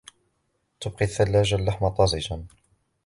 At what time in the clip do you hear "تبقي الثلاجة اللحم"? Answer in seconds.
0.79-1.87